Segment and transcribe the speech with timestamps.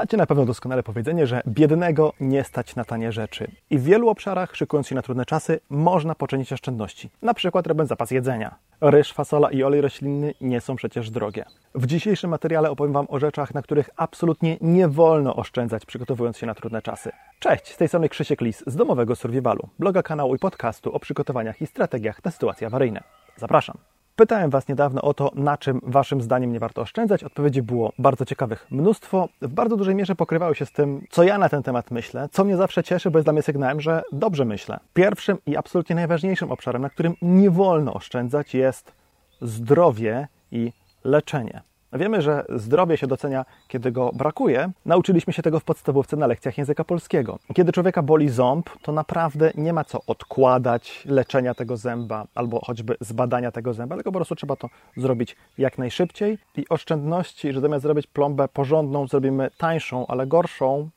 [0.00, 3.50] Znacie na pewno doskonale powiedzenie, że biednego nie stać na tanie rzeczy.
[3.70, 7.10] I w wielu obszarach, szykując się na trudne czasy, można poczynić oszczędności.
[7.22, 8.54] Na przykład robiąc zapas jedzenia.
[8.80, 11.44] Ryż, fasola i olej roślinny nie są przecież drogie.
[11.74, 16.46] W dzisiejszym materiale opowiem Wam o rzeczach, na których absolutnie nie wolno oszczędzać, przygotowując się
[16.46, 17.10] na trudne czasy.
[17.38, 21.62] Cześć, z tej strony Krzysiek Lis z domowego Survivalu, bloga, kanału i podcastu o przygotowaniach
[21.62, 23.02] i strategiach na sytuacje awaryjne.
[23.36, 23.78] Zapraszam.
[24.16, 27.24] Pytałem Was niedawno o to, na czym Waszym zdaniem nie warto oszczędzać.
[27.24, 29.28] Odpowiedzi było bardzo ciekawych mnóstwo.
[29.42, 32.44] W bardzo dużej mierze pokrywały się z tym, co ja na ten temat myślę, co
[32.44, 34.80] mnie zawsze cieszy, bo jest dla mnie sygnałem, że dobrze myślę.
[34.94, 38.92] Pierwszym i absolutnie najważniejszym obszarem, na którym nie wolno oszczędzać, jest
[39.40, 40.72] zdrowie i
[41.04, 41.62] leczenie.
[41.92, 44.70] Wiemy, że zdrowie się docenia, kiedy go brakuje.
[44.86, 47.38] Nauczyliśmy się tego w podstawówce na lekcjach języka polskiego.
[47.54, 52.96] Kiedy człowieka boli ząb, to naprawdę nie ma co odkładać leczenia tego zęba albo choćby
[53.00, 56.38] zbadania tego zęba, tylko po prostu trzeba to zrobić jak najszybciej.
[56.56, 60.90] I oszczędności, że zamiast zrobić plombę porządną, zrobimy tańszą, ale gorszą,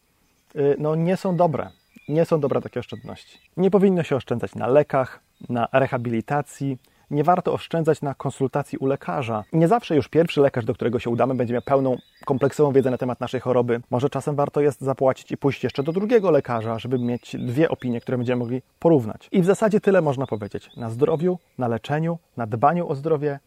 [0.56, 1.70] y, no nie są dobre.
[2.08, 3.40] Nie są dobre takie oszczędności.
[3.58, 5.20] Nie powinno się oszczędzać na lekach,
[5.50, 6.78] na rehabilitacji,
[7.14, 9.44] nie warto oszczędzać na konsultacji u lekarza.
[9.54, 12.98] Nie zawsze już pierwszy lekarz, do którego się udamy, będzie miał pełną, kompleksową wiedzę na
[12.98, 13.82] temat naszej choroby.
[13.90, 18.02] Może czasem warto jest zapłacić i pójść jeszcze do drugiego lekarza, żeby mieć dwie opinie,
[18.02, 19.30] które będziemy mogli porównać.
[19.32, 20.70] I w zasadzie tyle można powiedzieć.
[20.78, 23.40] Na zdrowiu, na leczeniu, na dbaniu o zdrowie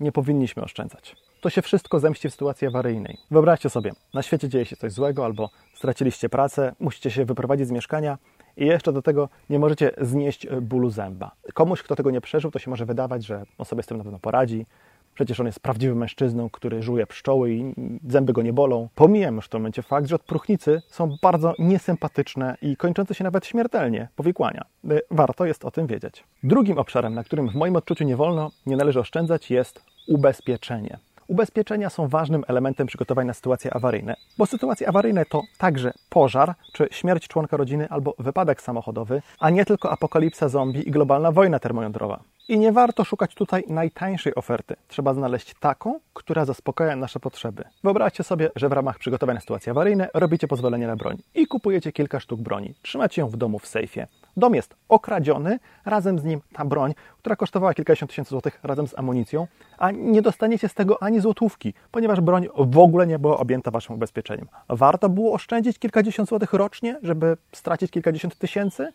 [0.00, 1.16] nie powinniśmy oszczędzać.
[1.40, 3.18] To się wszystko zemści w sytuacji awaryjnej.
[3.30, 7.70] Wyobraźcie sobie, na świecie dzieje się coś złego albo straciliście pracę, musicie się wyprowadzić z
[7.70, 8.18] mieszkania
[8.56, 11.30] i jeszcze do tego nie możecie znieść bólu zęba.
[11.54, 14.04] Komuś, kto tego nie przeżył, to się może wydawać, że on sobie z tym na
[14.04, 14.66] pewno poradzi.
[15.14, 17.74] Przecież on jest prawdziwym mężczyzną, który żuje pszczoły i
[18.08, 18.88] zęby go nie bolą.
[18.94, 23.46] Pomijam już w tym momencie fakt, że odpruchnicy są bardzo niesympatyczne i kończące się nawet
[23.46, 24.64] śmiertelnie powikłania.
[24.90, 26.24] Y, warto jest o tym wiedzieć.
[26.42, 30.98] Drugim obszarem, na którym w moim odczuciu nie wolno, nie należy oszczędzać, jest ubezpieczenie.
[31.28, 36.88] Ubezpieczenia są ważnym elementem przygotowań na sytuacje awaryjne, bo sytuacje awaryjne to także pożar, czy
[36.90, 42.20] śmierć członka rodziny albo wypadek samochodowy, a nie tylko apokalipsa zombie i globalna wojna termojądrowa.
[42.48, 44.76] I nie warto szukać tutaj najtańszej oferty.
[44.88, 47.64] Trzeba znaleźć taką, która zaspokaja nasze potrzeby.
[47.84, 51.92] Wyobraźcie sobie, że w ramach przygotowań na sytuacje awaryjne robicie pozwolenie na broń i kupujecie
[51.92, 52.74] kilka sztuk broni.
[52.82, 54.06] Trzymacie ją w domu w sejfie.
[54.36, 58.98] Dom jest okradziony, razem z nim ta broń, która kosztowała kilkadziesiąt tysięcy złotych razem z
[58.98, 59.46] amunicją,
[59.78, 63.94] a nie dostaniecie z tego ani złotówki, ponieważ broń w ogóle nie była objęta waszym
[63.94, 64.48] ubezpieczeniem.
[64.68, 68.92] Warto było oszczędzić kilkadziesiąt złotych rocznie, żeby stracić kilkadziesiąt tysięcy?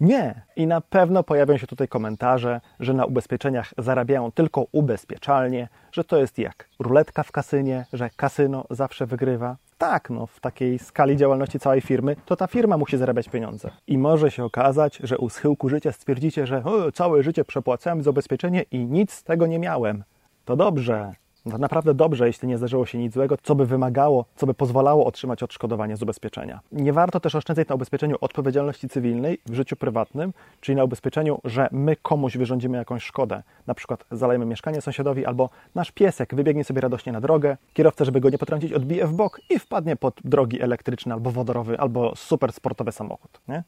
[0.00, 0.42] Nie.
[0.56, 6.16] I na pewno pojawią się tutaj komentarze, że na ubezpieczeniach zarabiają tylko ubezpieczalnie, że to
[6.16, 9.56] jest jak ruletka w kasynie, że kasyno zawsze wygrywa.
[9.80, 13.70] Tak, no w takiej skali działalności całej firmy, to ta firma musi zarabiać pieniądze.
[13.86, 16.62] I może się okazać, że u schyłku życia stwierdzicie, że
[16.94, 20.04] całe życie przepłacałem za ubezpieczenie i nic z tego nie miałem.
[20.44, 21.14] To dobrze,
[21.46, 25.42] naprawdę dobrze, jeśli nie zdarzyło się nic złego, co by wymagało, co by pozwalało otrzymać
[25.42, 26.60] odszkodowanie z ubezpieczenia.
[26.72, 31.68] Nie warto też oszczędzać na ubezpieczeniu odpowiedzialności cywilnej w życiu prywatnym, czyli na ubezpieczeniu, że
[31.72, 33.42] my komuś wyrządzimy jakąś szkodę.
[33.66, 38.20] Na przykład zalejemy mieszkanie sąsiadowi albo nasz piesek wybiegnie sobie radośnie na drogę, kierowca, żeby
[38.20, 42.52] go nie potrącić, odbije w bok i wpadnie pod drogi elektryczne albo wodorowy, albo super
[42.52, 43.40] sportowy samochód.
[43.48, 43.62] Nie?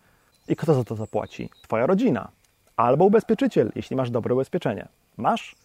[0.49, 1.51] I kto za to zapłaci?
[1.63, 2.29] Twoja rodzina.
[2.77, 4.89] Albo ubezpieczyciel, jeśli masz dobre ubezpieczenie.
[5.17, 5.57] Masz?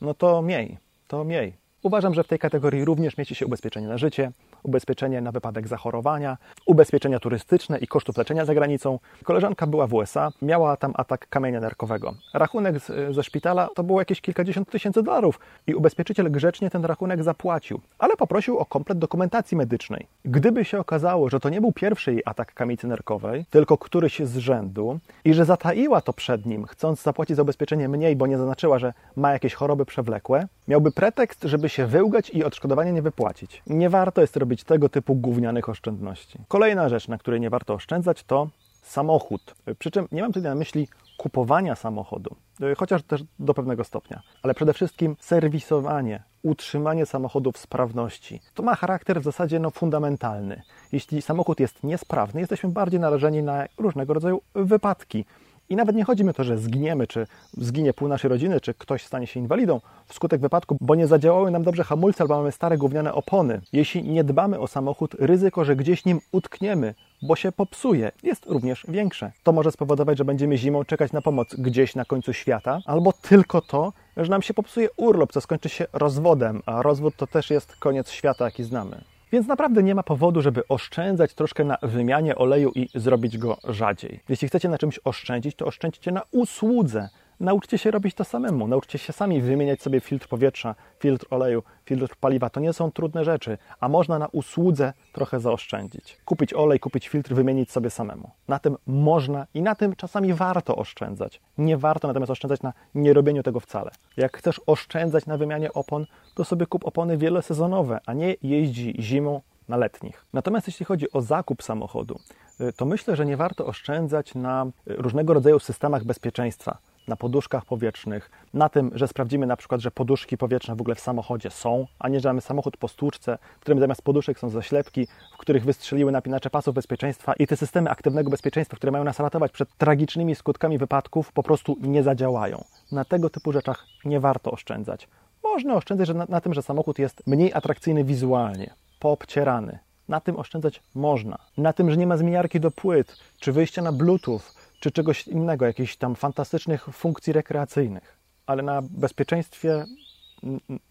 [0.00, 1.52] No to miej to mniej.
[1.82, 6.36] Uważam, że w tej kategorii również mieści się ubezpieczenie na życie, ubezpieczenie na wypadek zachorowania,
[6.66, 8.98] ubezpieczenia turystyczne i kosztów leczenia za granicą.
[9.24, 12.14] Koleżanka była w USA, miała tam atak kamienia nerkowego.
[12.34, 17.22] Rachunek z, ze szpitala to było jakieś kilkadziesiąt tysięcy dolarów i ubezpieczyciel grzecznie ten rachunek
[17.22, 20.06] zapłacił, ale poprosił o komplet dokumentacji medycznej.
[20.24, 24.36] Gdyby się okazało, że to nie był pierwszy jej atak kamicy nerkowej, tylko któryś z
[24.36, 28.78] rzędu i że zataiła to przed nim, chcąc zapłacić za ubezpieczenie mniej, bo nie zaznaczyła,
[28.78, 33.62] że ma jakieś choroby przewlekłe, miałby pretekst, żeby się wyłgać i odszkodowanie nie wypłacić.
[33.66, 36.38] Nie warto jest robić tego typu gównianych oszczędności.
[36.48, 38.48] Kolejna rzecz, na której nie warto oszczędzać, to
[38.82, 39.54] samochód.
[39.78, 42.36] Przy czym nie mam tutaj na myśli kupowania samochodu,
[42.76, 48.40] chociaż też do pewnego stopnia, ale przede wszystkim serwisowanie, utrzymanie samochodu w sprawności.
[48.54, 50.62] To ma charakter w zasadzie no, fundamentalny.
[50.92, 55.24] Jeśli samochód jest niesprawny, jesteśmy bardziej narażeni na różnego rodzaju wypadki.
[55.68, 57.26] I nawet nie chodzi mi o to, że zginiemy, czy
[57.56, 61.62] zginie pół naszej rodziny, czy ktoś stanie się inwalidą wskutek wypadku, bo nie zadziałały nam
[61.62, 63.60] dobrze hamulce albo mamy stare gówniane opony.
[63.72, 68.86] Jeśli nie dbamy o samochód, ryzyko, że gdzieś nim utkniemy, bo się popsuje, jest również
[68.88, 69.32] większe.
[69.42, 73.60] To może spowodować, że będziemy zimą czekać na pomoc gdzieś na końcu świata, albo tylko
[73.60, 77.76] to, że nam się popsuje urlop, co skończy się rozwodem, a rozwód to też jest
[77.76, 79.15] koniec świata, jaki znamy.
[79.32, 84.20] Więc naprawdę nie ma powodu, żeby oszczędzać troszkę na wymianie oleju i zrobić go rzadziej.
[84.28, 87.08] Jeśli chcecie na czymś oszczędzić, to oszczędźcie na usłudze,
[87.40, 88.68] Nauczcie się robić to samemu.
[88.68, 92.50] Nauczcie się sami wymieniać sobie filtr powietrza, filtr oleju, filtr paliwa.
[92.50, 96.18] To nie są trudne rzeczy, a można na usłudze trochę zaoszczędzić.
[96.24, 98.30] Kupić olej, kupić filtr, wymienić sobie samemu.
[98.48, 101.40] Na tym można i na tym czasami warto oszczędzać.
[101.58, 103.90] Nie warto natomiast oszczędzać na nierobieniu tego wcale.
[104.16, 109.40] Jak chcesz oszczędzać na wymianie opon, to sobie kup opony wielosezonowe, a nie jeździ zimą
[109.68, 110.24] na letnich.
[110.32, 112.20] Natomiast jeśli chodzi o zakup samochodu,
[112.60, 117.64] y, to myślę, że nie warto oszczędzać na y, różnego rodzaju systemach bezpieczeństwa, na poduszkach
[117.64, 121.86] powietrznych, na tym, że sprawdzimy na przykład, że poduszki powietrzne w ogóle w samochodzie są,
[121.98, 125.64] a nie, że mamy samochód po stłuczce, w którym zamiast poduszek są zaślepki, w których
[125.64, 130.34] wystrzeliły napinacze pasów bezpieczeństwa i te systemy aktywnego bezpieczeństwa, które mają nas ratować przed tragicznymi
[130.34, 132.64] skutkami wypadków, po prostu nie zadziałają.
[132.92, 135.08] Na tego typu rzeczach nie warto oszczędzać.
[135.44, 139.78] Można oszczędzać na, na tym, że samochód jest mniej atrakcyjny wizualnie, poobcierany.
[140.08, 141.38] Na tym oszczędzać można.
[141.58, 144.40] Na tym, że nie ma zmieniarki do płyt, czy wyjścia na Bluetooth,
[144.80, 148.16] czy czegoś innego, jakichś tam fantastycznych funkcji rekreacyjnych.
[148.46, 149.84] Ale na bezpieczeństwie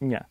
[0.02, 0.24] nie.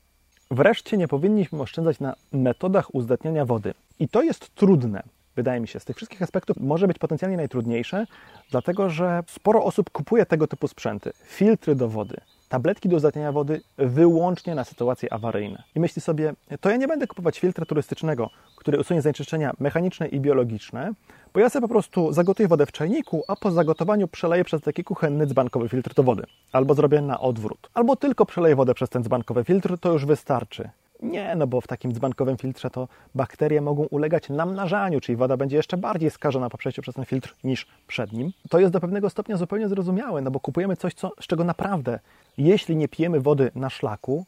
[0.50, 3.74] Wreszcie nie powinniśmy oszczędzać na metodach uzdatniania wody.
[3.98, 5.02] I to jest trudne,
[5.36, 5.80] wydaje mi się.
[5.80, 8.06] Z tych wszystkich aspektów może być potencjalnie najtrudniejsze,
[8.50, 11.12] dlatego że sporo osób kupuje tego typu sprzęty.
[11.24, 12.16] Filtry do wody,
[12.48, 15.62] tabletki do uzdatniania wody wyłącznie na sytuacje awaryjne.
[15.74, 20.20] I myśli sobie, to ja nie będę kupować filtra turystycznego, który usunie zanieczyszczenia mechaniczne i
[20.20, 20.92] biologiczne,
[21.34, 24.84] bo ja sobie po prostu zagotuję wodę w czajniku, a po zagotowaniu przeleję przez taki
[24.84, 26.22] kuchenny dzbankowy filtr do wody.
[26.52, 27.70] Albo zrobię na odwrót.
[27.74, 30.70] Albo tylko przeleję wodę przez ten dzbankowy filtr, to już wystarczy.
[31.04, 35.56] Nie, no bo w takim dzbankowym filtrze to bakterie mogą ulegać namnażaniu, czyli woda będzie
[35.56, 38.32] jeszcze bardziej skażona po przejściu przez ten filtr niż przed nim.
[38.50, 41.98] To jest do pewnego stopnia zupełnie zrozumiałe, no bo kupujemy coś, co, z czego naprawdę,
[42.38, 44.24] jeśli nie pijemy wody na szlaku,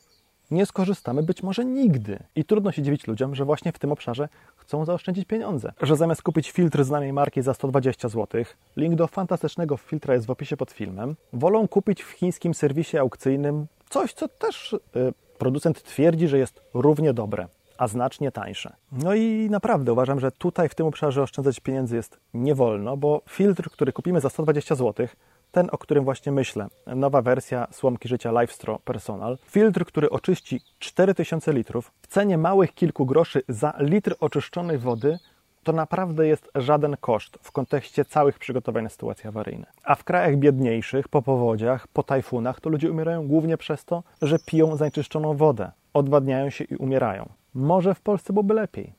[0.50, 2.18] nie skorzystamy być może nigdy.
[2.36, 5.72] I trudno się dziwić ludziom, że właśnie w tym obszarze chcą zaoszczędzić pieniądze.
[5.82, 8.44] Że zamiast kupić filtr znanej marki za 120 zł,
[8.76, 13.66] link do fantastycznego filtra jest w opisie pod filmem, wolą kupić w chińskim serwisie aukcyjnym
[13.90, 17.48] coś, co też yy, producent twierdzi, że jest równie dobre,
[17.78, 18.76] a znacznie tańsze.
[18.92, 23.22] No i naprawdę uważam, że tutaj w tym obszarze oszczędzać pieniędzy jest nie wolno, bo
[23.28, 25.06] filtr, który kupimy za 120 zł,
[25.52, 31.52] ten, o którym właśnie myślę, nowa wersja słomki życia LifeStro Personal, filtr, który oczyści 4000
[31.52, 35.18] litrów w cenie małych kilku groszy za litr oczyszczonej wody,
[35.66, 39.66] to naprawdę jest żaden koszt w kontekście całych przygotowań na sytuacje awaryjne.
[39.84, 44.38] A w krajach biedniejszych, po powodziach, po tajfunach, to ludzie umierają głównie przez to, że
[44.38, 47.28] piją zanieczyszczoną wodę, odwadniają się i umierają.
[47.54, 48.92] Może w Polsce byłoby lepiej?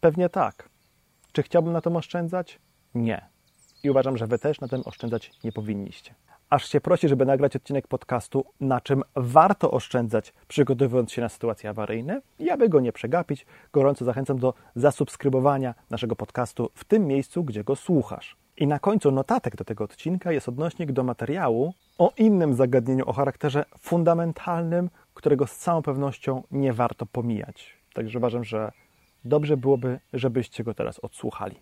[0.00, 0.68] Pewnie tak.
[1.32, 2.58] Czy chciałbym na tym oszczędzać?
[2.94, 3.33] Nie.
[3.84, 6.14] I uważam, że Wy też na tym oszczędzać nie powinniście
[6.54, 11.70] aż się prosi, żeby nagrać odcinek podcastu, na czym warto oszczędzać, przygotowując się na sytuacje
[11.70, 12.20] awaryjne.
[12.38, 17.64] I aby go nie przegapić, gorąco zachęcam do zasubskrybowania naszego podcastu w tym miejscu, gdzie
[17.64, 18.36] go słuchasz.
[18.56, 23.12] I na końcu notatek do tego odcinka jest odnośnik do materiału o innym zagadnieniu o
[23.12, 27.76] charakterze fundamentalnym, którego z całą pewnością nie warto pomijać.
[27.94, 28.72] Także uważam, że
[29.24, 31.56] dobrze byłoby, żebyście go teraz odsłuchali.